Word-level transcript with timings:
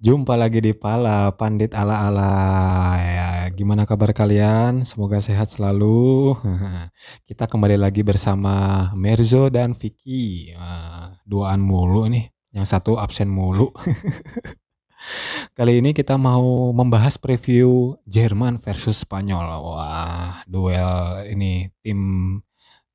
Jumpa 0.00 0.32
lagi 0.32 0.64
di 0.64 0.72
Pala, 0.72 1.28
Pandit 1.36 1.76
ala-ala. 1.76 2.96
Ya, 2.96 3.28
gimana 3.52 3.84
kabar 3.84 4.16
kalian? 4.16 4.80
Semoga 4.80 5.20
sehat 5.20 5.52
selalu. 5.52 6.32
Kita 7.28 7.44
kembali 7.44 7.76
lagi 7.76 8.00
bersama 8.00 8.88
Merzo 8.96 9.52
dan 9.52 9.76
Vicky. 9.76 10.56
Duaan 11.28 11.60
mulu 11.60 12.08
nih, 12.08 12.32
yang 12.56 12.64
satu 12.64 12.96
absen 12.96 13.28
mulu. 13.28 13.76
Kali 15.60 15.84
ini 15.84 15.92
kita 15.92 16.16
mau 16.16 16.72
membahas 16.72 17.20
preview 17.20 17.92
Jerman 18.08 18.56
versus 18.56 19.04
Spanyol. 19.04 19.52
Wah, 19.60 20.40
duel 20.48 21.28
ini 21.28 21.68
tim 21.84 22.00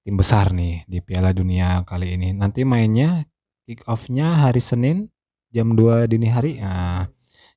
tim 0.02 0.14
besar 0.18 0.58
nih 0.58 0.90
di 0.90 1.06
Piala 1.06 1.38
Dunia 1.38 1.86
kali 1.86 2.18
ini. 2.18 2.34
Nanti 2.34 2.66
mainnya 2.66 3.30
kick 3.66 3.86
off-nya 3.90 4.50
hari 4.50 4.62
Senin 4.62 5.14
jam 5.56 5.72
2 5.72 6.12
dini 6.12 6.28
hari. 6.28 6.60
Nah, 6.60 7.08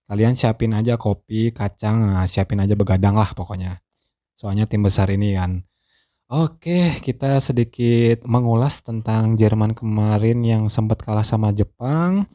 kalian 0.06 0.38
siapin 0.38 0.70
aja 0.70 0.94
kopi, 0.94 1.50
kacang, 1.50 2.14
nah 2.14 2.24
siapin 2.30 2.62
aja 2.62 2.78
begadang 2.78 3.18
lah 3.18 3.34
pokoknya. 3.34 3.82
Soalnya 4.38 4.70
tim 4.70 4.86
besar 4.86 5.10
ini 5.10 5.34
kan. 5.34 5.66
Oke, 6.28 6.94
kita 7.02 7.40
sedikit 7.42 8.22
mengulas 8.28 8.84
tentang 8.84 9.34
Jerman 9.34 9.74
kemarin 9.74 10.44
yang 10.44 10.68
sempat 10.70 11.00
kalah 11.02 11.24
sama 11.24 11.50
Jepang 11.50 12.28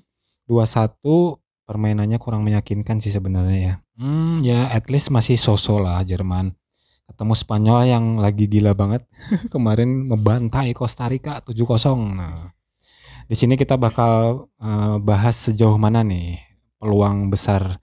2-1. 0.49 1.39
Permainannya 1.63 2.19
kurang 2.19 2.43
meyakinkan 2.43 2.99
sih 2.99 3.13
sebenarnya 3.13 3.59
ya. 3.61 3.75
Hmm, 3.95 4.41
ya 4.41 4.67
at 4.73 4.89
least 4.89 5.13
masih 5.13 5.37
sosok 5.37 5.85
lah 5.85 6.01
Jerman. 6.03 6.57
Ketemu 7.05 7.33
Spanyol 7.37 7.79
yang 7.85 8.05
lagi 8.17 8.49
gila 8.49 8.73
banget. 8.73 9.05
kemarin 9.53 10.09
membantai 10.09 10.73
Costa 10.73 11.05
Rica 11.05 11.39
7-0. 11.45 11.93
Nah, 12.17 12.49
di 13.33 13.37
sini 13.41 13.57
kita 13.57 13.81
bakal 13.81 14.45
uh, 14.61 15.01
bahas 15.01 15.33
sejauh 15.49 15.73
mana 15.81 16.05
nih 16.05 16.37
peluang 16.77 17.33
besar 17.33 17.81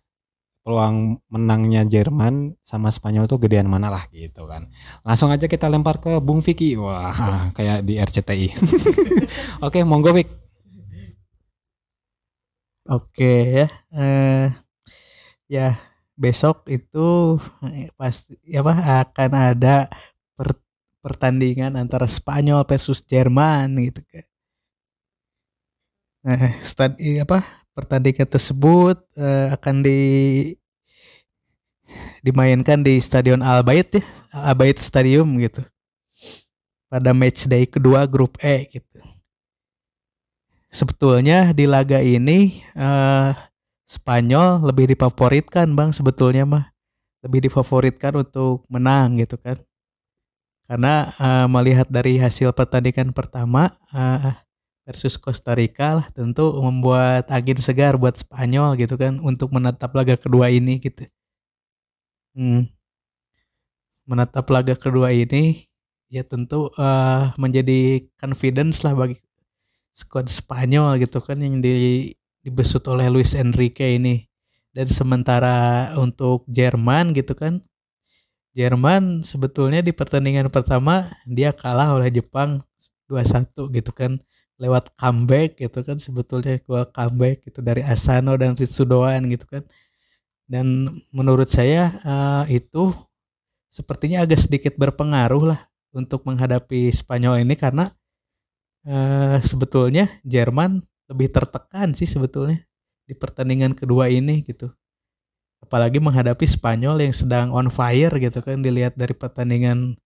peluang 0.62 1.19
menangnya 1.27 1.83
Jerman 1.83 2.55
sama 2.62 2.95
Spanyol 2.95 3.27
tuh 3.27 3.43
gedean 3.43 3.67
mana 3.67 3.91
lah 3.91 4.06
gitu 4.15 4.47
kan. 4.47 4.71
Langsung 5.03 5.34
aja 5.34 5.51
kita 5.51 5.67
lempar 5.67 5.98
ke 5.98 6.23
Bung 6.23 6.39
Vicky. 6.39 6.78
Wah, 6.78 7.51
kayak 7.59 7.83
di 7.83 7.98
RCTI. 7.98 8.55
Oke, 9.67 9.83
monggo 9.83 10.15
Vick. 10.15 10.31
Oke 12.87 13.67
ya. 13.67 13.67
Eh 13.91 14.47
ya 15.51 15.83
besok 16.15 16.71
itu 16.71 17.43
eh, 17.67 17.91
pasti 17.98 18.39
apa 18.55 19.03
akan 19.03 19.31
ada 19.34 19.91
per, 20.39 20.55
pertandingan 21.03 21.75
antara 21.75 22.06
Spanyol 22.06 22.62
versus 22.71 23.03
Jerman 23.03 23.75
gitu 23.83 24.06
kan. 24.06 24.30
Nah, 26.20 26.60
stad 26.60 27.00
apa 27.00 27.40
pertandingan 27.72 28.28
tersebut 28.28 29.00
uh, 29.16 29.56
akan 29.56 29.80
di 29.80 30.00
dimainkan 32.20 32.84
di 32.84 33.00
Stadion 33.00 33.40
Al 33.40 33.64
Bait 33.64 33.88
ya, 33.88 34.04
Al 34.30 34.52
Bait 34.52 34.76
Stadium 34.76 35.26
gitu. 35.41 35.64
Pada 36.91 37.16
match 37.16 37.48
day 37.48 37.64
kedua 37.64 38.04
grup 38.04 38.36
E 38.44 38.68
gitu. 38.68 38.98
Sebetulnya 40.70 41.50
di 41.56 41.66
laga 41.66 41.98
ini 41.98 42.62
uh, 42.76 43.34
Spanyol 43.88 44.62
lebih 44.70 44.94
difavoritkan 44.94 45.66
Bang 45.74 45.91
sebetulnya 45.91 46.46
mah. 46.46 46.64
Lebih 47.26 47.50
difavoritkan 47.50 48.12
untuk 48.22 48.62
menang 48.70 49.18
gitu 49.18 49.34
kan. 49.41 49.58
Karena 50.68 51.10
uh, 51.18 51.46
melihat 51.50 51.91
dari 51.91 52.20
hasil 52.20 52.54
pertandingan 52.54 53.10
pertama 53.10 53.74
uh, 53.91 54.38
versus 54.84 55.15
Costa 55.21 55.53
Rica 55.54 56.00
lah 56.00 56.06
tentu 56.10 56.50
membuat 56.59 57.28
angin 57.28 57.59
segar 57.60 57.94
buat 58.00 58.16
Spanyol 58.16 58.81
gitu 58.81 58.97
kan 58.97 59.21
untuk 59.21 59.53
menatap 59.53 59.93
laga 59.93 60.16
kedua 60.16 60.49
ini 60.50 60.81
gitu. 60.81 61.06
Hmm. 62.34 62.71
Menatap 64.09 64.47
laga 64.50 64.75
kedua 64.75 65.15
ini 65.15 65.69
ya 66.10 66.27
tentu 66.27 66.75
uh, 66.75 67.31
menjadi 67.38 68.03
confidence 68.19 68.82
lah 68.82 68.99
bagi 68.99 69.21
squad 69.94 70.27
Spanyol 70.27 70.99
gitu 70.99 71.22
kan 71.22 71.38
yang 71.38 71.62
di, 71.62 72.10
dibesut 72.43 72.83
oleh 72.91 73.06
Luis 73.12 73.37
Enrique 73.37 73.87
ini. 73.87 74.27
Dan 74.71 74.87
sementara 74.87 75.91
untuk 75.99 76.47
Jerman 76.47 77.10
gitu 77.10 77.34
kan 77.34 77.59
Jerman 78.54 79.22
sebetulnya 79.22 79.78
di 79.78 79.94
pertandingan 79.94 80.50
pertama 80.50 81.06
dia 81.22 81.54
kalah 81.54 81.94
oleh 81.94 82.10
Jepang 82.10 82.62
2-1 83.06 83.50
gitu 83.78 83.91
kan 83.94 84.19
lewat 84.60 84.93
comeback 84.93 85.56
gitu 85.56 85.81
kan 85.81 85.97
sebetulnya 85.97 86.60
gua 86.69 86.84
comeback 86.84 87.48
gitu 87.48 87.65
dari 87.65 87.81
Asano 87.81 88.37
dan 88.37 88.53
Ritsudoan 88.53 89.32
gitu 89.32 89.48
kan. 89.48 89.65
Dan 90.44 91.00
menurut 91.09 91.48
saya 91.48 91.97
uh, 92.04 92.44
itu 92.50 92.93
sepertinya 93.72 94.21
agak 94.26 94.44
sedikit 94.44 94.75
berpengaruh 94.76 95.54
lah 95.56 95.60
untuk 95.97 96.26
menghadapi 96.28 96.93
Spanyol 96.93 97.41
ini 97.41 97.56
karena 97.56 97.88
uh, 98.84 99.38
sebetulnya 99.41 100.10
Jerman 100.26 100.84
lebih 101.09 101.32
tertekan 101.32 101.97
sih 101.97 102.06
sebetulnya 102.06 102.60
di 103.09 103.16
pertandingan 103.16 103.72
kedua 103.72 104.12
ini 104.12 104.44
gitu. 104.44 104.69
Apalagi 105.65 106.03
menghadapi 106.03 106.44
Spanyol 106.44 107.00
yang 107.09 107.15
sedang 107.16 107.48
on 107.56 107.72
fire 107.72 108.12
gitu 108.21 108.44
kan 108.44 108.60
dilihat 108.60 108.98
dari 108.98 109.16
pertandingan 109.16 109.97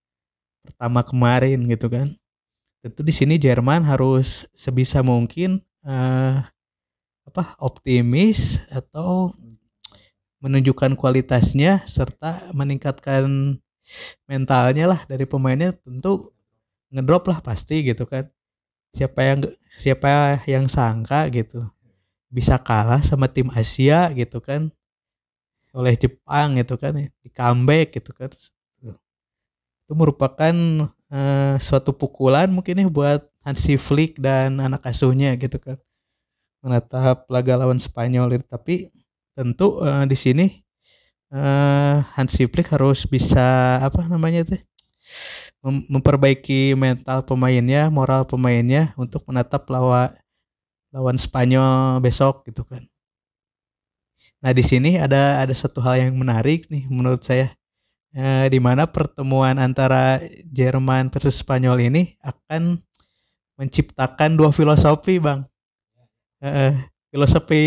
pertama 0.64 1.04
kemarin 1.04 1.60
gitu 1.68 1.92
kan 1.92 2.16
tentu 2.84 3.00
di 3.00 3.16
sini 3.16 3.40
Jerman 3.40 3.88
harus 3.88 4.44
sebisa 4.52 5.00
mungkin 5.00 5.64
uh, 5.88 6.44
apa 7.24 7.56
optimis 7.56 8.60
atau 8.68 9.32
menunjukkan 10.44 10.92
kualitasnya 10.92 11.80
serta 11.88 12.52
meningkatkan 12.52 13.56
mentalnya 14.28 14.84
lah 14.92 15.00
dari 15.08 15.24
pemainnya. 15.24 15.72
Tentu 15.72 16.36
ngedrop 16.92 17.32
lah 17.32 17.40
pasti 17.40 17.80
gitu 17.80 18.04
kan. 18.04 18.28
Siapa 18.92 19.20
yang 19.24 19.40
siapa 19.80 20.44
yang 20.44 20.68
sangka 20.68 21.32
gitu 21.32 21.64
bisa 22.28 22.60
kalah 22.60 23.00
sama 23.00 23.32
tim 23.32 23.48
Asia 23.48 24.12
gitu 24.12 24.44
kan. 24.44 24.68
Oleh 25.72 25.96
Jepang 25.96 26.60
gitu 26.60 26.76
kan 26.76 27.00
di 27.00 27.28
comeback 27.32 27.96
gitu 27.96 28.12
kan. 28.12 28.28
Itu 29.88 29.92
merupakan 29.96 30.52
uh, 31.14 31.54
suatu 31.62 31.94
pukulan 31.94 32.50
mungkin 32.50 32.82
nih 32.82 32.90
buat 32.90 33.22
Hansi 33.46 33.78
Flick 33.78 34.18
dan 34.18 34.58
anak 34.58 34.82
asuhnya 34.90 35.38
gitu 35.38 35.62
kan. 35.62 35.78
Menatap 36.64 37.30
laga 37.30 37.54
lawan 37.60 37.78
Spanyol 37.78 38.40
itu. 38.40 38.44
Tapi 38.50 38.90
tentu 39.38 39.78
uh, 39.78 40.02
di 40.08 40.16
sini 40.18 40.46
uh, 41.30 42.02
Hansi 42.18 42.50
Flick 42.50 42.66
harus 42.74 43.06
bisa 43.06 43.78
apa 43.78 44.02
namanya 44.10 44.42
itu 44.42 44.58
mem 45.64 45.84
memperbaiki 45.88 46.76
mental 46.76 47.24
pemainnya, 47.24 47.88
moral 47.88 48.28
pemainnya 48.28 48.92
untuk 49.00 49.24
menatap 49.28 49.64
lawan 49.70 50.12
lawan 50.92 51.16
Spanyol 51.16 52.00
besok 52.02 52.44
gitu 52.48 52.64
kan. 52.66 52.84
Nah 54.44 54.52
di 54.52 54.60
sini 54.60 55.00
ada 55.00 55.40
ada 55.40 55.54
satu 55.56 55.80
hal 55.80 56.08
yang 56.08 56.20
menarik 56.20 56.68
nih 56.68 56.84
menurut 56.88 57.24
saya 57.24 57.52
eh, 58.14 58.46
di 58.46 58.62
mana 58.62 58.86
pertemuan 58.86 59.58
antara 59.58 60.22
Jerman 60.46 61.10
versus 61.10 61.42
Spanyol 61.42 61.90
ini 61.90 62.14
akan 62.22 62.78
menciptakan 63.58 64.38
dua 64.38 64.54
filosofi, 64.54 65.18
Bang. 65.18 65.46
Eh, 66.38 66.74
filosofi 67.10 67.62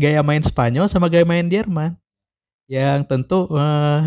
gaya 0.00 0.24
main 0.24 0.40
Spanyol 0.40 0.88
sama 0.88 1.12
gaya 1.12 1.28
main 1.28 1.44
Jerman 1.46 1.96
yang 2.68 3.04
tentu 3.04 3.48
eh, 3.52 4.00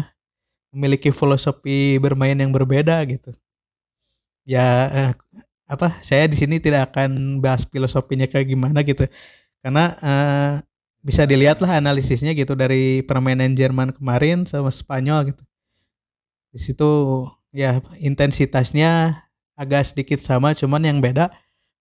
memiliki 0.73 1.13
filosofi 1.13 2.01
bermain 2.01 2.35
yang 2.37 2.49
berbeda 2.49 2.97
gitu. 3.05 3.29
Ya 4.43 4.89
eh, 4.89 5.11
apa? 5.69 6.01
Saya 6.01 6.25
di 6.25 6.35
sini 6.35 6.57
tidak 6.57 6.93
akan 6.93 7.39
bahas 7.39 7.63
filosofinya 7.69 8.25
kayak 8.25 8.49
gimana 8.49 8.81
gitu. 8.81 9.05
Karena 9.61 9.93
eh, 10.01 10.53
bisa 11.03 11.27
dilihatlah 11.27 11.83
analisisnya 11.83 12.31
gitu 12.33 12.55
dari 12.55 13.03
permainan 13.03 13.53
Jerman 13.53 13.91
kemarin 13.91 14.47
sama 14.47 14.71
Spanyol 14.71 15.35
gitu 15.35 15.43
di 16.53 16.61
situ 16.61 17.25
ya 17.49 17.81
intensitasnya 17.97 19.17
agak 19.57 19.89
sedikit 19.89 20.21
sama 20.21 20.53
cuman 20.53 20.85
yang 20.85 21.01
beda 21.01 21.33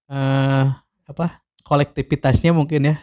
eh, 0.09 0.67
apa 1.05 1.45
kolektivitasnya 1.61 2.57
mungkin 2.57 2.89
ya. 2.89 2.97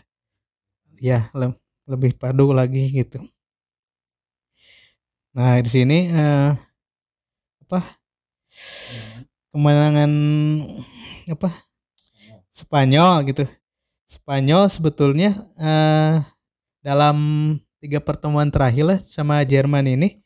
Ya 0.99 1.19
le 1.31 1.55
lebih 1.85 2.17
padu 2.17 2.51
lagi 2.51 2.89
gitu. 2.91 3.21
Nah 5.31 5.61
di 5.61 5.69
sini 5.69 6.09
eh, 6.09 6.51
apa 7.69 7.79
kemenangan 9.53 10.11
apa 11.29 11.49
Spanyol 12.49 13.29
gitu. 13.29 13.45
Spanyol 14.09 14.67
sebetulnya 14.73 15.37
eh, 15.55 16.17
dalam 16.81 17.17
tiga 17.79 18.01
pertemuan 18.03 18.49
terakhir 18.49 18.83
lah 18.83 18.99
sama 19.05 19.39
Jerman 19.45 19.85
ini 19.85 20.19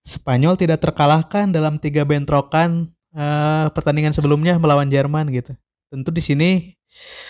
Spanyol 0.00 0.56
tidak 0.56 0.80
terkalahkan 0.80 1.52
dalam 1.52 1.76
tiga 1.76 2.08
bentrokan 2.08 2.88
uh, 3.12 3.68
pertandingan 3.70 4.16
sebelumnya 4.16 4.56
melawan 4.56 4.88
Jerman 4.88 5.28
gitu. 5.30 5.52
Tentu 5.92 6.10
di 6.14 6.22
sini 6.24 6.50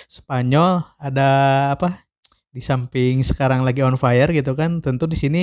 Spanyol 0.09 0.85
ada 0.97 1.29
apa? 1.75 2.11
di 2.51 2.59
samping 2.59 3.23
sekarang 3.23 3.63
lagi 3.63 3.79
on 3.79 3.95
fire 3.95 4.27
gitu 4.35 4.59
kan, 4.59 4.83
tentu 4.83 5.07
di 5.07 5.15
sini 5.15 5.43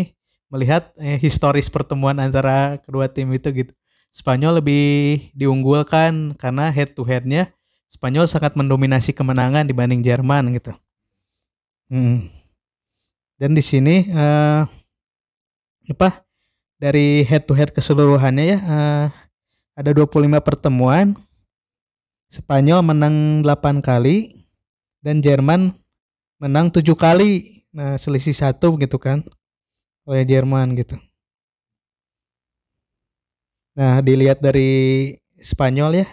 melihat 0.51 0.91
eh, 0.99 1.15
historis 1.15 1.71
pertemuan 1.71 2.19
antara 2.19 2.75
kedua 2.83 3.07
tim 3.07 3.31
itu 3.31 3.47
gitu. 3.51 3.71
Spanyol 4.11 4.59
lebih 4.59 5.31
diunggulkan 5.31 6.35
karena 6.35 6.67
head 6.67 6.95
to 6.95 7.07
headnya 7.07 7.51
Spanyol 7.87 8.27
sangat 8.27 8.59
mendominasi 8.59 9.15
kemenangan 9.15 9.63
dibanding 9.63 10.03
Jerman 10.03 10.51
gitu. 10.59 10.75
Hmm. 11.87 12.27
Dan 13.39 13.55
di 13.55 13.63
sini 13.63 14.03
uh, 14.11 14.67
apa 15.87 16.26
dari 16.77 17.25
head 17.25 17.49
to 17.49 17.57
head 17.57 17.73
keseluruhannya 17.73 18.45
ya 18.55 18.59
uh, 18.61 19.05
ada 19.77 19.93
25 19.93 20.41
pertemuan. 20.41 21.13
Spanyol 22.27 22.83
menang 22.83 23.39
8 23.39 23.79
kali 23.79 24.43
dan 24.99 25.23
Jerman 25.23 25.71
menang 26.41 26.67
7 26.67 26.83
kali. 26.97 27.63
Nah, 27.71 27.95
selisih 27.95 28.33
satu 28.33 28.73
gitu 28.81 28.97
kan 28.97 29.21
oleh 30.03 30.25
Jerman 30.25 30.73
gitu. 30.75 30.97
Nah, 33.77 34.01
dilihat 34.01 34.41
dari 34.41 35.13
Spanyol 35.37 36.03
ya. 36.03 36.07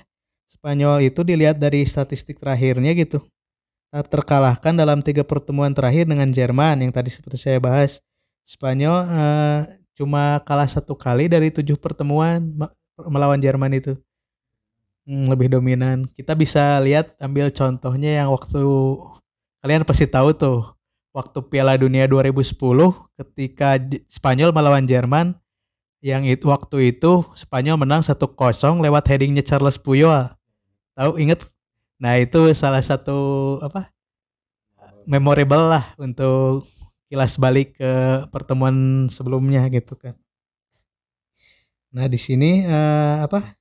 Spanyol 0.44 1.08
itu 1.08 1.24
dilihat 1.24 1.56
dari 1.56 1.82
statistik 1.88 2.36
terakhirnya 2.36 2.92
gitu. 2.92 3.24
Terkalahkan 3.90 4.74
dalam 4.76 5.00
tiga 5.00 5.24
pertemuan 5.24 5.72
terakhir 5.72 6.04
dengan 6.04 6.28
Jerman 6.28 6.84
yang 6.84 6.92
tadi 6.92 7.08
seperti 7.08 7.40
saya 7.40 7.58
bahas. 7.58 8.04
Spanyol 8.44 8.98
uh, 9.08 9.60
cuma 9.94 10.42
kalah 10.42 10.68
satu 10.68 10.94
kali 10.98 11.30
dari 11.30 11.50
tujuh 11.50 11.78
pertemuan 11.78 12.42
melawan 12.98 13.38
Jerman 13.38 13.72
itu. 13.74 13.94
Hmm, 15.04 15.28
lebih 15.28 15.52
dominan. 15.52 16.08
Kita 16.08 16.32
bisa 16.32 16.80
lihat 16.80 17.12
ambil 17.20 17.52
contohnya 17.52 18.24
yang 18.24 18.28
waktu 18.32 18.60
kalian 19.60 19.84
pasti 19.84 20.08
tahu 20.08 20.32
tuh 20.32 20.74
waktu 21.14 21.38
Piala 21.46 21.78
Dunia 21.78 22.08
2010 22.10 22.56
ketika 23.20 23.76
Spanyol 24.08 24.50
melawan 24.50 24.84
Jerman 24.88 25.36
yang 26.04 26.24
itu 26.24 26.48
waktu 26.52 26.96
itu 26.96 27.24
Spanyol 27.36 27.80
menang 27.80 28.04
1-0 28.04 28.20
lewat 28.80 29.04
headingnya 29.08 29.44
Charles 29.44 29.80
Puyol. 29.80 30.32
Tahu 30.96 31.16
inget? 31.20 31.44
Nah, 32.00 32.20
itu 32.20 32.52
salah 32.52 32.82
satu 32.84 33.58
apa? 33.64 33.94
memorable 35.04 35.68
lah 35.68 35.84
untuk 36.00 36.64
kilas 37.14 37.38
balik 37.38 37.78
ke 37.78 37.92
pertemuan 38.34 39.06
sebelumnya 39.06 39.62
gitu 39.70 39.94
kan. 39.94 40.18
Nah, 41.94 42.10
di 42.10 42.18
sini 42.18 42.66
uh, 42.66 43.22
apa? 43.22 43.54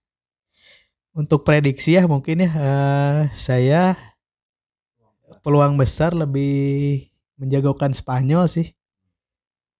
Untuk 1.13 1.45
prediksi 1.45 1.94
ya 1.94 2.09
mungkin 2.09 2.41
ya 2.41 2.50
uh, 2.50 3.21
saya 3.38 3.94
peluang 5.45 5.77
besar 5.77 6.17
lebih 6.17 7.05
menjagokan 7.38 7.94
Spanyol 7.94 8.50
sih. 8.50 8.73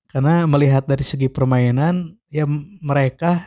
Karena 0.06 0.46
melihat 0.46 0.86
dari 0.86 1.02
segi 1.02 1.26
permainan 1.26 2.14
ya 2.30 2.46
mereka 2.78 3.42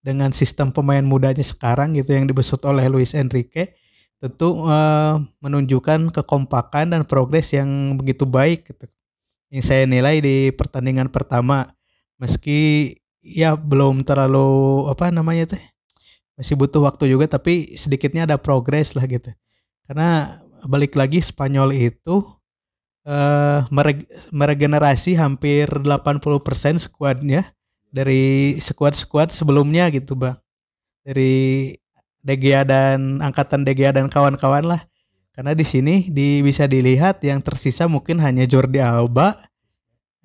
dengan 0.00 0.32
sistem 0.32 0.72
pemain 0.72 1.04
mudanya 1.04 1.44
sekarang 1.44 1.92
gitu 1.92 2.16
yang 2.16 2.24
dibesut 2.24 2.64
oleh 2.64 2.88
Luis 2.88 3.12
Enrique 3.12 3.76
tentu 4.16 4.64
uh, 4.64 5.20
menunjukkan 5.44 6.08
kekompakan 6.08 6.96
dan 6.96 7.02
progres 7.04 7.52
yang 7.52 8.00
begitu 8.00 8.24
baik 8.24 8.72
gitu. 8.72 8.88
Yang 9.48 9.64
saya 9.64 9.84
nilai 9.88 10.20
di 10.20 10.52
pertandingan 10.52 11.08
pertama 11.08 11.64
meski 12.20 12.92
ya 13.24 13.56
belum 13.56 14.04
terlalu 14.04 14.86
apa 14.92 15.08
namanya 15.08 15.56
teh 15.56 15.64
masih 16.38 16.54
butuh 16.54 16.84
waktu 16.86 17.10
juga 17.10 17.26
tapi 17.26 17.74
sedikitnya 17.74 18.28
ada 18.28 18.36
progres 18.38 18.94
lah 18.94 19.04
gitu. 19.08 19.32
Karena 19.88 20.38
balik 20.68 20.94
lagi 20.94 21.18
Spanyol 21.22 21.74
itu 21.74 22.22
uh, 23.08 23.60
meregenerasi 24.30 25.16
hampir 25.16 25.66
80% 25.66 26.78
skuadnya 26.78 27.48
dari 27.88 28.56
skuad-skuad 28.60 29.32
sebelumnya 29.32 29.88
gitu 29.88 30.12
bang 30.12 30.36
dari 31.08 31.72
DGA 32.20 32.68
dan 32.68 33.24
angkatan 33.24 33.64
DGA 33.64 33.96
dan 33.96 34.12
kawan-kawan 34.12 34.76
lah 34.76 34.80
karena 35.38 35.54
di 35.54 35.62
sini 35.62 36.10
di 36.10 36.42
bisa 36.42 36.66
dilihat 36.66 37.22
yang 37.22 37.38
tersisa 37.38 37.86
mungkin 37.86 38.18
hanya 38.18 38.42
Jordi 38.42 38.82
Alba, 38.82 39.38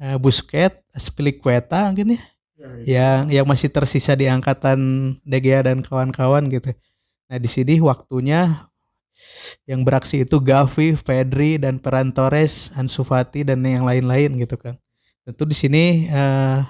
uh, 0.01 0.17
Busquets, 0.17 0.81
Spilicueta 0.97 1.93
mungkin 1.93 2.17
ya, 2.17 2.21
ya, 2.57 2.65
ya, 2.65 2.73
yang 2.81 3.21
yang 3.29 3.45
masih 3.45 3.69
tersisa 3.69 4.17
di 4.17 4.25
angkatan 4.25 5.13
DGA 5.21 5.69
dan 5.69 5.85
kawan-kawan 5.85 6.49
gitu. 6.49 6.73
Nah 7.29 7.37
di 7.37 7.45
sini 7.45 7.77
waktunya 7.77 8.65
yang 9.69 9.85
beraksi 9.85 10.25
itu 10.25 10.41
Gavi, 10.41 10.97
Pedri 10.97 11.61
dan 11.61 11.77
Ferran 11.77 12.09
Torres, 12.09 12.73
Ansu 12.73 13.05
Fati 13.05 13.45
dan 13.45 13.61
yang 13.61 13.85
lain-lain 13.85 14.33
gitu 14.41 14.57
kan. 14.57 14.81
Tentu 15.29 15.45
di 15.45 15.53
sini 15.53 16.09
uh, 16.09 16.65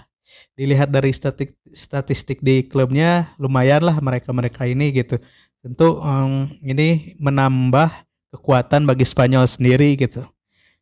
dilihat 0.59 0.91
dari 0.91 1.15
statistik 1.15 1.55
statistik 1.71 2.43
di 2.43 2.67
klubnya 2.67 3.31
lumayan 3.39 3.87
lah 3.87 3.95
mereka-mereka 4.03 4.67
ini 4.67 4.91
gitu. 4.91 5.15
Tentu 5.63 6.03
um, 6.03 6.51
ini 6.59 7.15
menambah 7.23 8.11
kekuatan 8.33 8.89
bagi 8.89 9.05
Spanyol 9.05 9.45
sendiri 9.45 9.93
gitu. 9.95 10.25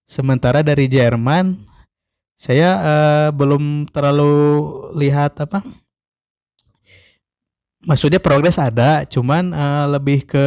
Sementara 0.08 0.64
dari 0.64 0.88
Jerman 0.88 1.68
saya 2.40 2.70
uh, 2.82 3.30
belum 3.30 3.86
terlalu 3.94 4.34
lihat 4.98 5.38
apa 5.46 5.62
maksudnya 7.86 8.18
progres 8.18 8.58
ada 8.58 9.06
cuman 9.06 9.54
uh, 9.54 9.86
lebih 9.94 10.26
ke 10.26 10.46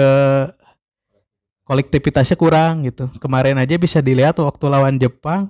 kolektivitasnya 1.64 2.36
kurang 2.36 2.84
gitu. 2.90 3.08
Kemarin 3.22 3.56
aja 3.62 3.78
bisa 3.78 4.02
dilihat 4.02 4.36
waktu 4.42 4.64
lawan 4.68 4.98
Jepang 5.00 5.48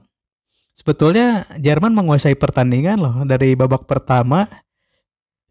sebetulnya 0.77 1.49
Jerman 1.59 1.95
menguasai 1.95 2.37
pertandingan 2.39 2.99
loh 2.99 3.17
dari 3.27 3.57
babak 3.57 3.89
pertama. 3.89 4.47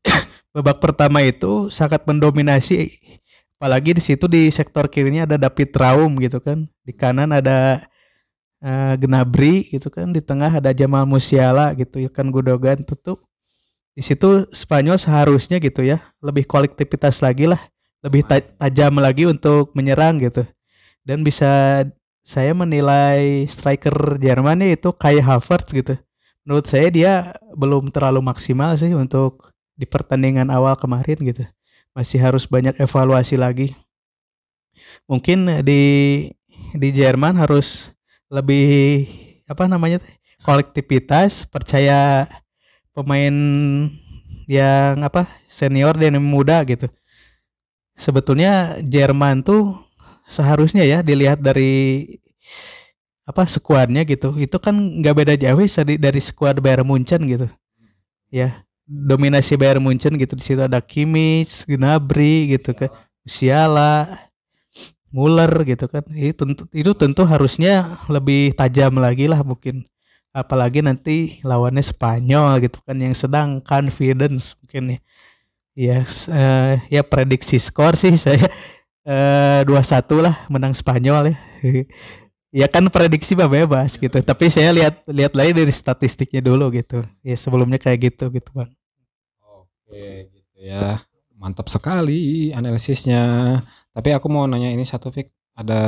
babak 0.56 0.78
pertama 0.78 1.26
itu 1.26 1.74
sangat 1.74 2.06
mendominasi 2.06 2.92
apalagi 3.64 3.96
di 3.96 4.04
situ 4.04 4.28
di 4.28 4.52
sektor 4.52 4.92
kirinya 4.92 5.24
ada 5.24 5.40
David 5.40 5.72
Raum 5.72 6.20
gitu 6.20 6.44
kan. 6.44 6.68
Di 6.84 6.92
kanan 6.92 7.32
ada 7.32 7.80
uh, 8.60 9.00
Gnabry 9.00 9.72
gitu 9.72 9.88
kan, 9.88 10.12
di 10.12 10.20
tengah 10.20 10.52
ada 10.52 10.76
Jamal 10.76 11.08
Musiala 11.08 11.72
gitu 11.72 12.04
ya 12.04 12.12
kan 12.12 12.28
Gudogan 12.28 12.84
tutup. 12.84 13.24
Di 13.96 14.04
situ 14.04 14.52
Spanyol 14.52 15.00
seharusnya 15.00 15.64
gitu 15.64 15.80
ya, 15.80 16.04
lebih 16.20 16.44
kolektivitas 16.44 17.24
lagi 17.24 17.48
lah, 17.48 17.62
lebih 18.04 18.28
tajam 18.28 19.00
lagi 19.00 19.32
untuk 19.32 19.72
menyerang 19.80 20.20
gitu. 20.20 20.44
Dan 21.08 21.24
bisa 21.24 21.88
saya 22.20 22.52
menilai 22.52 23.48
striker 23.48 24.20
Jerman 24.20 24.60
itu 24.76 24.92
kayak 24.92 25.24
Havertz 25.24 25.72
gitu. 25.72 25.96
Menurut 26.44 26.68
saya 26.68 26.92
dia 26.92 27.32
belum 27.56 27.96
terlalu 27.96 28.20
maksimal 28.20 28.76
sih 28.76 28.92
untuk 28.92 29.56
di 29.80 29.88
pertandingan 29.88 30.52
awal 30.52 30.76
kemarin 30.76 31.16
gitu. 31.24 31.48
Masih 31.94 32.20
harus 32.22 32.50
banyak 32.50 32.74
evaluasi 32.82 33.38
lagi. 33.38 33.78
Mungkin 35.06 35.62
di 35.62 35.82
di 36.74 36.90
Jerman 36.90 37.38
harus 37.38 37.94
lebih 38.34 39.06
apa 39.46 39.70
namanya 39.70 40.02
kolektivitas, 40.42 41.46
percaya 41.46 42.26
pemain 42.94 43.36
yang 44.50 45.06
apa 45.06 45.30
senior 45.46 45.94
dan 45.96 46.18
yang 46.18 46.26
muda 46.26 46.66
gitu. 46.66 46.90
Sebetulnya 47.94 48.82
Jerman 48.82 49.46
tuh 49.46 49.78
seharusnya 50.26 50.82
ya 50.82 51.06
dilihat 51.06 51.40
dari 51.44 52.06
apa 53.24 53.48
skuadnya 53.48 54.04
gitu 54.04 54.36
itu 54.36 54.58
kan 54.60 54.76
nggak 54.76 55.16
beda 55.16 55.34
jauh 55.40 55.64
dari 55.64 55.96
dari 55.96 56.20
skuad 56.20 56.60
Bayern 56.60 56.84
Munchen 56.84 57.24
gitu 57.24 57.48
ya 58.28 58.68
dominasi 58.88 59.56
Bayern 59.56 59.84
Munchen 59.84 60.16
gitu 60.20 60.36
di 60.36 60.44
situ 60.44 60.62
ada 60.64 60.84
Kimmich, 60.84 61.64
Gnabry 61.66 62.56
gitu 62.58 62.76
kan 62.76 62.92
Siala 63.24 64.10
Muller 65.14 65.52
gitu 65.64 65.86
kan. 65.86 66.04
Itu 66.12 66.44
tentu 66.44 66.64
itu 66.74 66.92
tentu 66.98 67.22
harusnya 67.24 68.02
lebih 68.10 68.58
tajam 68.58 68.98
lagi 68.98 69.30
lah 69.30 69.46
mungkin. 69.46 69.86
Apalagi 70.34 70.82
nanti 70.82 71.38
lawannya 71.46 71.86
Spanyol 71.86 72.58
gitu 72.66 72.82
kan 72.82 72.98
yang 72.98 73.14
sedang 73.14 73.62
confidence 73.62 74.58
mungkin 74.60 74.98
ya. 74.98 75.00
Ya 75.74 75.98
uh, 76.06 76.78
ya 76.90 77.02
prediksi 77.06 77.58
skor 77.62 77.98
sih 77.98 78.18
saya. 78.18 78.46
Eh, 79.04 79.60
dua 79.68 79.84
satu 79.84 80.24
lah 80.24 80.48
menang 80.48 80.72
Spanyol 80.72 81.36
ya. 81.36 81.36
ya 82.54 82.70
kan 82.70 82.86
prediksi 82.94 83.34
mah 83.34 83.50
bebas 83.50 83.98
gitu. 83.98 84.14
Tapi 84.14 84.54
saya 84.54 84.70
lihat 84.70 85.02
lihat 85.10 85.34
lagi 85.34 85.52
dari 85.58 85.74
statistiknya 85.74 86.46
dulu 86.46 86.70
gitu. 86.70 87.02
Ya 87.26 87.34
sebelumnya 87.34 87.82
kayak 87.82 88.14
gitu 88.14 88.30
gitu 88.30 88.50
bang. 88.54 88.70
Oke 89.42 90.30
gitu 90.30 90.58
ya. 90.62 91.02
Mantap 91.34 91.68
sekali 91.74 92.54
analisisnya. 92.54 93.60
Tapi 93.92 94.14
aku 94.14 94.30
mau 94.30 94.46
nanya 94.46 94.70
ini 94.70 94.86
satu 94.86 95.10
Fik. 95.10 95.34
Ada 95.54 95.82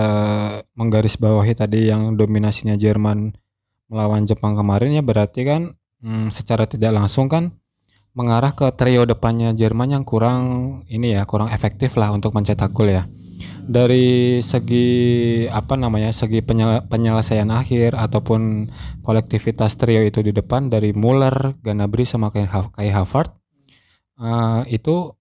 menggaris 0.78 1.18
bawahi 1.18 1.58
tadi 1.58 1.90
yang 1.90 2.14
dominasinya 2.14 2.78
Jerman 2.78 3.34
melawan 3.90 4.26
Jepang 4.30 4.54
kemarin 4.54 4.94
ya 4.94 5.02
berarti 5.02 5.42
kan 5.42 5.74
hmm, 6.06 6.30
secara 6.30 6.70
tidak 6.70 6.94
langsung 6.94 7.26
kan 7.26 7.50
mengarah 8.14 8.54
ke 8.54 8.70
trio 8.78 9.10
depannya 9.10 9.58
Jerman 9.58 9.98
yang 9.98 10.06
kurang 10.06 10.44
ini 10.86 11.18
ya 11.18 11.26
kurang 11.26 11.50
efektif 11.50 11.98
lah 11.98 12.14
untuk 12.14 12.34
mencetak 12.38 12.70
gol 12.78 12.94
ya. 12.94 13.10
Dari 13.66 14.40
segi 14.46 14.88
apa 15.50 15.74
namanya 15.74 16.14
segi 16.14 16.46
penyel 16.46 16.86
penyelesaian 16.86 17.50
akhir 17.50 17.98
ataupun 17.98 18.70
kolektivitas 19.02 19.74
trio 19.76 20.06
itu 20.06 20.22
di 20.22 20.30
depan 20.30 20.70
dari 20.70 20.94
Muller, 20.94 21.58
Ganabri 21.66 22.06
sama 22.06 22.30
Kai 22.30 22.46
Havertz 22.94 23.34
uh, 24.20 24.62
itu 24.70 25.12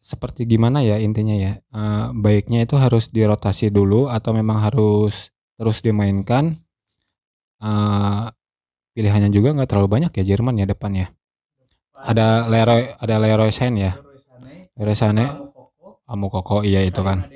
seperti 0.00 0.48
gimana 0.48 0.80
ya 0.80 0.96
intinya 0.96 1.36
ya? 1.36 1.60
Uh, 1.72 2.12
baiknya 2.16 2.64
itu 2.64 2.80
harus 2.80 3.12
dirotasi 3.12 3.68
dulu 3.68 4.08
atau 4.08 4.32
memang 4.32 4.64
harus 4.64 5.28
terus 5.60 5.84
dimainkan? 5.84 6.56
Uh, 7.60 8.32
pilihannya 8.96 9.28
juga 9.28 9.52
nggak 9.52 9.68
terlalu 9.68 10.00
banyak 10.00 10.12
ya 10.16 10.24
Jerman 10.24 10.56
ya 10.56 10.66
depan 10.68 10.92
ya? 10.96 11.06
Ada 12.00 12.48
Leroy 12.48 12.88
ada 12.96 13.14
Leroy 13.20 13.52
Sané 13.52 13.92
ya? 13.92 13.92
Leroy 14.80 14.96
Sané 14.96 15.49
Koko 16.10 16.66
iya 16.66 16.82
itu 16.82 17.00
kan. 17.06 17.30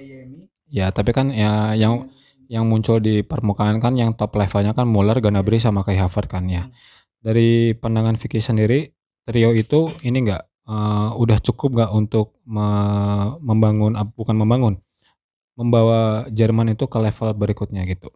ya 0.74 0.90
tapi 0.90 1.14
kan 1.14 1.30
ya 1.30 1.78
yang 1.78 2.10
yang 2.50 2.66
muncul 2.66 2.98
di 2.98 3.22
permukaan 3.22 3.78
kan 3.78 3.94
yang 3.94 4.10
top 4.18 4.34
levelnya 4.34 4.74
kan 4.74 4.90
Muller, 4.90 5.22
Gnabry 5.22 5.62
sama 5.62 5.86
Kai 5.86 5.96
Havertz 5.96 6.30
kan 6.30 6.50
ya. 6.50 6.66
Dari 7.22 7.72
pandangan 7.78 8.18
Vicky 8.18 8.42
sendiri 8.42 8.90
trio 9.24 9.54
itu 9.54 9.88
ini 10.02 10.26
enggak 10.28 10.44
uh, 10.68 11.14
udah 11.16 11.38
cukup 11.40 11.80
nggak 11.80 11.90
untuk 11.94 12.36
me 12.44 12.66
membangun 13.40 13.96
bukan 14.12 14.36
membangun 14.36 14.74
membawa 15.54 16.26
Jerman 16.34 16.74
itu 16.74 16.84
ke 16.90 16.98
level 16.98 17.30
berikutnya 17.38 17.86
gitu. 17.86 18.10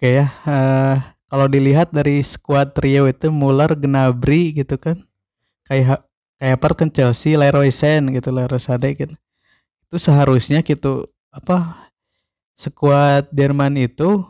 Oke 0.00 0.16
ya, 0.16 0.32
uh, 0.48 0.96
kalau 1.28 1.44
dilihat 1.50 1.92
dari 1.92 2.24
skuad 2.24 2.72
trio 2.72 3.04
itu 3.04 3.28
Muller, 3.28 3.76
Gnabry 3.76 4.56
gitu 4.56 4.80
kan, 4.80 4.96
kayak 5.68 6.08
kayak 6.40 6.58
kan 6.74 6.88
Chelsea, 6.88 7.36
Leroy 7.36 7.68
Sané 7.68 8.16
gitu, 8.16 8.32
Leroy 8.32 8.58
Sané 8.58 8.96
gitu. 8.96 9.14
Itu 9.86 9.96
seharusnya 10.00 10.64
gitu 10.64 11.04
apa 11.28 11.86
skuad 12.56 13.28
Jerman 13.30 13.76
itu 13.78 14.24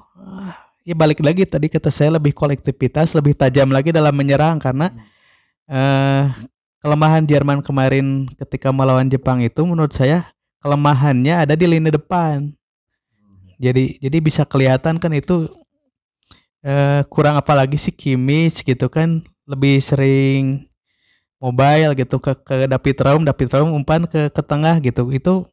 ya 0.85 0.93
balik 0.99 1.23
lagi 1.23 1.47
tadi 1.47 1.71
kata 1.71 1.89
saya 1.89 2.19
lebih 2.19 2.35
kolektivitas, 2.35 3.15
lebih 3.15 3.39
tajam 3.39 3.71
lagi 3.71 3.95
dalam 3.95 4.13
menyerang 4.13 4.59
karena 4.59 4.91
hmm 4.91 5.09
uh, 5.71 6.27
kelemahan 6.83 7.23
Jerman 7.25 7.63
kemarin 7.63 8.27
ketika 8.35 8.75
melawan 8.75 9.07
Jepang 9.07 9.39
itu 9.41 9.63
menurut 9.63 9.95
saya 9.95 10.27
kelemahannya 10.61 11.47
ada 11.47 11.55
di 11.55 11.65
lini 11.65 11.89
depan. 11.89 12.51
Jadi 13.61 14.01
jadi 14.01 14.19
bisa 14.19 14.43
kelihatan 14.49 14.97
kan 14.97 15.13
itu 15.13 15.49
uh, 16.65 17.01
kurang 17.13 17.37
apalagi 17.37 17.77
sih 17.77 17.93
Kimis 17.93 18.65
gitu 18.65 18.89
kan 18.89 19.21
lebih 19.45 19.79
sering 19.85 20.70
mobile 21.41 21.97
gitu 21.97 22.21
ke 22.21 22.37
ke 22.45 22.69
David 22.69 22.97
Raum, 23.01 23.23
David 23.25 23.49
Raum 23.57 23.73
umpan 23.75 24.05
ke 24.05 24.29
ke 24.29 24.43
tengah 24.45 24.77
gitu. 24.85 25.09
Itu 25.11 25.49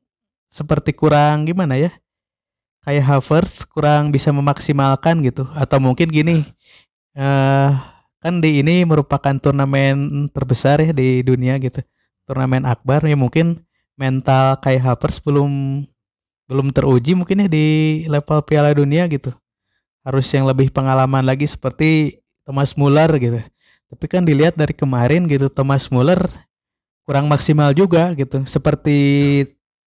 seperti 0.52 0.92
kurang 0.92 1.48
gimana 1.48 1.80
ya? 1.80 1.92
Kayak 2.84 3.20
Havertz 3.20 3.68
kurang 3.68 4.12
bisa 4.16 4.32
memaksimalkan 4.32 5.20
gitu 5.24 5.44
atau 5.56 5.80
mungkin 5.80 6.08
gini 6.08 6.48
uh, 7.20 7.76
kan 8.24 8.40
di 8.40 8.64
ini 8.64 8.88
merupakan 8.88 9.36
turnamen 9.40 10.28
terbesar 10.32 10.80
ya 10.80 10.92
di 10.96 11.20
dunia 11.20 11.60
gitu 11.60 11.84
turnamen 12.28 12.68
akbar 12.68 13.04
ya 13.04 13.16
mungkin 13.16 13.60
mental 14.00 14.60
kayak 14.64 14.84
Havertz 14.84 15.20
belum 15.20 15.84
belum 16.48 16.68
teruji 16.72 17.12
mungkin 17.16 17.44
ya 17.44 17.48
di 17.52 17.66
level 18.08 18.40
Piala 18.48 18.72
Dunia 18.72 19.04
gitu 19.12 19.36
harus 20.08 20.28
yang 20.32 20.48
lebih 20.48 20.72
pengalaman 20.72 21.28
lagi 21.28 21.44
seperti 21.44 22.24
Thomas 22.48 22.76
Muller 22.80 23.12
gitu 23.20 23.44
tapi 23.88 24.06
kan 24.12 24.24
dilihat 24.24 24.56
dari 24.56 24.76
kemarin 24.76 25.26
gitu 25.28 25.48
Thomas 25.48 25.88
Muller 25.92 26.20
kurang 27.08 27.32
maksimal 27.32 27.72
juga 27.72 28.12
gitu 28.16 28.44
seperti 28.44 28.98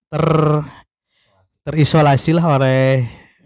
ter 0.09 0.27
terisolasi 1.65 2.33
lah 2.33 2.57
oleh 2.57 3.05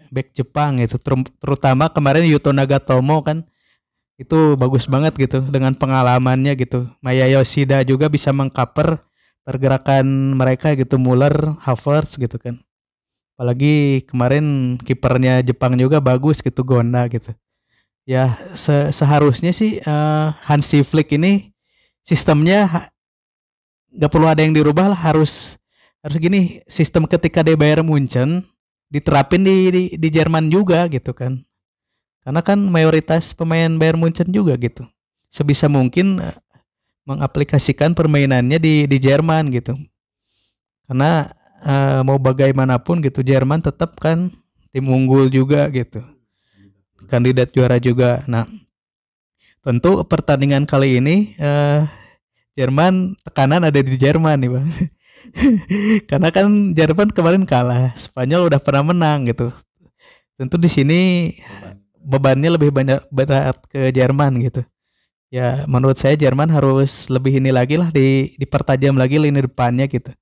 back 0.09 0.31
Jepang 0.31 0.79
gitu 0.79 0.95
terutama 1.43 1.91
kemarin 1.91 2.23
Yuto 2.23 2.55
Nagatomo 2.55 3.19
kan 3.19 3.43
itu 4.15 4.55
bagus 4.55 4.87
banget 4.87 5.11
gitu 5.19 5.43
dengan 5.43 5.75
pengalamannya 5.75 6.55
gitu. 6.55 6.87
Maya 7.03 7.27
Yoshida 7.27 7.83
juga 7.83 8.07
bisa 8.07 8.31
mengcover 8.31 9.03
pergerakan 9.43 10.35
mereka 10.39 10.71
gitu 10.73 10.95
Muller, 10.95 11.59
Havertz 11.61 12.15
gitu 12.15 12.39
kan. 12.39 12.55
Apalagi 13.35 14.07
kemarin 14.07 14.79
kipernya 14.79 15.43
Jepang 15.43 15.75
juga 15.75 15.99
bagus 15.99 16.39
gitu 16.39 16.63
Gonda 16.63 17.03
gitu. 17.11 17.35
Ya 18.05 18.37
se 18.53 18.93
seharusnya 18.93 19.49
sih 19.49 19.81
uh, 19.81 20.29
Hansi 20.45 20.85
Flick 20.85 21.09
ini 21.17 21.49
sistemnya 22.05 22.89
nggak 23.89 24.11
perlu 24.13 24.29
ada 24.29 24.45
yang 24.45 24.53
dirubah 24.53 24.93
lah 24.93 24.99
harus 25.09 25.57
harus 26.05 26.17
gini 26.21 26.61
sistem 26.69 27.09
ketika 27.09 27.41
di 27.41 27.57
Bayern 27.57 27.81
Munchen 27.81 28.45
diterapin 28.93 29.41
di, 29.41 29.73
di 29.73 29.83
di 29.97 30.09
Jerman 30.13 30.53
juga 30.53 30.85
gitu 30.85 31.17
kan 31.17 31.41
karena 32.25 32.41
kan 32.41 32.57
mayoritas 32.57 33.37
pemain 33.37 33.69
Bayern 33.77 34.01
Munchen 34.01 34.33
juga 34.33 34.57
gitu. 34.57 34.81
Sebisa 35.29 35.69
mungkin 35.69 36.17
uh, 36.17 36.33
mengaplikasikan 37.05 37.93
permainannya 37.93 38.57
di 38.57 38.89
di 38.89 38.97
Jerman 38.97 39.53
gitu. 39.53 39.77
Karena 40.89 41.29
uh, 41.61 42.01
mau 42.01 42.17
bagaimanapun 42.17 43.05
gitu 43.05 43.21
Jerman 43.21 43.61
tetap 43.61 44.01
kan 44.01 44.33
tim 44.73 44.89
unggul 44.89 45.29
juga 45.29 45.69
gitu. 45.69 46.01
Kandidat 47.07 47.53
juara 47.53 47.77
juga. 47.79 48.25
Nah, 48.25 48.45
tentu 49.61 50.01
pertandingan 50.05 50.65
kali 50.65 51.01
ini 51.01 51.37
uh, 51.39 51.85
Jerman 52.55 53.19
tekanan 53.25 53.67
ada 53.67 53.79
di 53.79 53.95
Jerman 53.99 54.39
nih, 54.39 54.51
Bang. 54.51 54.67
Karena 56.09 56.29
kan 56.31 56.45
Jerman 56.71 57.09
kemarin 57.11 57.43
kalah, 57.43 57.91
Spanyol 57.99 58.47
udah 58.47 58.59
pernah 58.61 58.91
menang 58.93 59.27
gitu. 59.27 59.51
Tentu 60.35 60.59
di 60.59 60.67
sini 60.67 61.31
bebannya 62.05 62.53
lebih 62.53 62.69
banyak 62.69 63.07
berat 63.09 63.57
ke 63.71 63.89
Jerman 63.91 64.39
gitu. 64.45 64.61
Ya 65.33 65.65
menurut 65.65 65.97
saya 65.97 66.15
Jerman 66.15 66.47
harus 66.53 67.09
lebih 67.09 67.41
ini 67.41 67.49
lagi 67.49 67.75
lah 67.75 67.89
di 67.89 68.37
dipertajam 68.37 68.95
lagi 68.95 69.19
lini 69.19 69.43
depannya 69.43 69.89
gitu. 69.89 70.13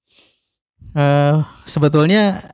Uh, 0.93 1.41
sebetulnya 1.65 2.52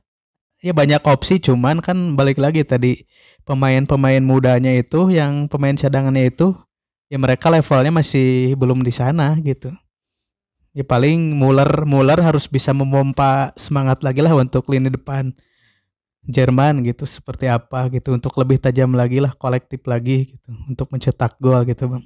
ya 0.60 0.72
banyak 0.76 1.00
opsi 1.08 1.40
cuman 1.40 1.80
kan 1.80 2.14
balik 2.14 2.36
lagi 2.36 2.62
tadi 2.62 3.08
pemain-pemain 3.48 4.20
mudanya 4.20 4.70
itu 4.76 5.08
yang 5.10 5.48
pemain 5.48 5.74
cadangannya 5.74 6.28
itu 6.30 6.54
ya 7.10 7.18
mereka 7.18 7.50
levelnya 7.50 7.90
masih 7.90 8.54
belum 8.54 8.84
di 8.86 8.92
sana 8.94 9.34
gitu. 9.42 9.72
Ya 10.70 10.86
paling 10.86 11.34
Muller 11.34 11.82
Muller 11.82 12.22
harus 12.22 12.46
bisa 12.46 12.70
memompa 12.70 13.50
semangat 13.58 14.06
lagi 14.06 14.22
lah 14.22 14.36
untuk 14.38 14.70
lini 14.70 14.86
depan. 14.92 15.34
Jerman 16.20 16.84
gitu 16.84 17.08
seperti 17.08 17.48
apa 17.48 17.88
gitu 17.90 18.12
untuk 18.14 18.36
lebih 18.36 18.60
tajam 18.60 18.92
lagi 18.92 19.18
lah 19.18 19.32
kolektif 19.34 19.82
lagi 19.88 20.36
gitu 20.36 20.52
untuk 20.68 20.86
mencetak 20.92 21.40
gol 21.42 21.64
gitu 21.66 21.90
bang. 21.90 22.04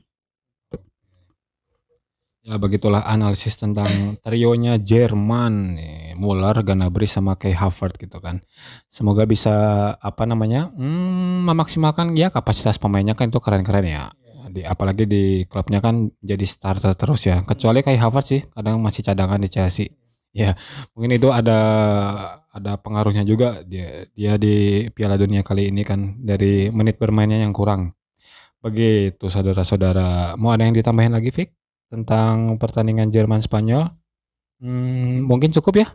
Ya 2.45 2.61
begitulah 2.61 3.01
analisis 3.09 3.57
tentang 3.57 4.21
trionya 4.21 4.77
Jerman, 4.77 5.81
Muller, 6.21 6.61
Gnabry 6.61 7.09
sama 7.09 7.41
Kai 7.41 7.57
Havertz 7.57 7.97
gitu 7.97 8.21
kan. 8.21 8.45
Semoga 8.93 9.25
bisa 9.25 9.57
apa 9.97 10.29
namanya 10.29 10.69
hmm, 10.77 11.49
memaksimalkan 11.49 12.13
ya 12.13 12.29
kapasitas 12.29 12.77
pemainnya 12.77 13.17
kan 13.17 13.33
itu 13.33 13.41
keren-keren 13.41 13.89
ya. 13.89 14.13
Di, 14.53 14.61
apalagi 14.61 15.09
di 15.09 15.49
klubnya 15.49 15.81
kan 15.81 16.13
jadi 16.21 16.45
starter 16.45 16.93
terus 16.93 17.25
ya. 17.25 17.41
Kecuali 17.49 17.81
Kai 17.81 17.97
Havertz 17.97 18.29
sih 18.29 18.45
kadang 18.53 18.77
masih 18.85 19.01
cadangan 19.01 19.41
di 19.41 19.49
Chelsea. 19.49 19.89
Ya 20.37 20.53
mungkin 20.93 21.17
itu 21.17 21.33
ada 21.33 21.61
ada 22.53 22.77
pengaruhnya 22.77 23.25
juga 23.25 23.65
dia 23.65 24.05
dia 24.13 24.37
di 24.37 24.85
Piala 24.93 25.17
Dunia 25.17 25.41
kali 25.41 25.73
ini 25.73 25.81
kan 25.81 26.21
dari 26.21 26.69
menit 26.69 27.01
bermainnya 27.01 27.41
yang 27.41 27.57
kurang. 27.57 27.97
Begitu 28.61 29.33
saudara-saudara. 29.33 30.37
Mau 30.37 30.53
ada 30.53 30.69
yang 30.69 30.77
ditambahin 30.77 31.17
lagi 31.17 31.33
Vic 31.33 31.64
tentang 31.95 32.59
pertandingan 32.59 33.15
Jerman 33.15 33.39
Spanyol? 33.39 33.87
Hmm, 34.59 35.23
mungkin 35.31 35.55
cukup 35.55 35.87
ya? 35.87 35.89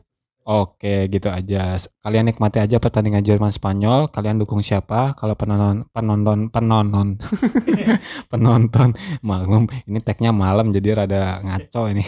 Oke, 0.50 1.06
gitu 1.13 1.29
aja. 1.29 1.77
Kalian 2.01 2.32
nikmati 2.32 2.58
aja 2.58 2.82
pertandingan 2.82 3.22
Jerman 3.22 3.53
Spanyol. 3.53 4.10
Kalian 4.10 4.41
dukung 4.41 4.65
siapa? 4.65 5.13
Kalau 5.13 5.38
penonton 5.38 5.86
penonton 5.94 6.50
penonton 6.50 7.22
penonton 8.34 8.98
maklum 9.22 9.70
ini 9.86 10.01
tagnya 10.01 10.34
malam 10.34 10.74
jadi 10.74 11.06
rada 11.06 11.44
ngaco 11.46 11.94
ini. 11.94 12.01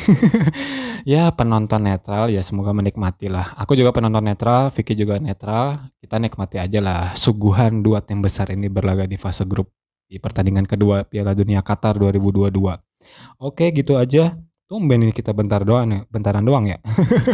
ya 1.12 1.29
penonton 1.36 1.86
netral 1.86 2.33
ya 2.33 2.41
semoga 2.41 2.74
menikmati 2.74 3.29
lah. 3.29 3.53
Aku 3.62 3.77
juga 3.77 3.93
penonton 3.93 4.25
netral, 4.25 4.74
Vicky 4.74 4.98
juga 4.98 5.21
netral. 5.21 5.93
Kita 6.01 6.17
nikmati 6.17 6.57
aja 6.57 6.81
lah 6.81 7.13
suguhan 7.13 7.86
dua 7.86 8.01
tim 8.01 8.25
besar 8.25 8.50
ini 8.50 8.74
berlaga 8.74 9.05
di 9.05 9.21
fase 9.21 9.45
grup 9.45 9.69
di 10.10 10.17
pertandingan 10.17 10.65
kedua 10.65 11.05
Piala 11.05 11.38
Dunia 11.38 11.62
Qatar 11.62 11.93
2022. 11.93 12.90
Oke, 13.38 13.70
gitu 13.74 13.98
aja 13.98 14.38
tumben 14.72 15.03
ini 15.03 15.12
kita 15.12 15.36
bentar 15.36 15.67
doang 15.67 15.91
ya, 15.91 16.00
bentaran 16.08 16.48
doang 16.48 16.63
ya. 16.63 16.79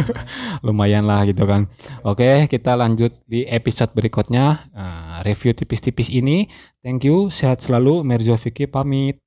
Lumayan 0.66 1.06
lah 1.06 1.22
gitu 1.22 1.46
kan. 1.46 1.70
Oke, 2.02 2.50
kita 2.50 2.74
lanjut 2.74 3.14
di 3.30 3.46
episode 3.46 3.94
berikutnya. 3.94 4.66
Uh, 4.74 5.22
review 5.22 5.54
tipis-tipis 5.54 6.10
ini. 6.10 6.50
Thank 6.82 7.06
you, 7.06 7.30
sehat 7.30 7.62
selalu. 7.62 8.02
Merzo 8.02 8.34
Vicky 8.34 8.66
pamit. 8.66 9.22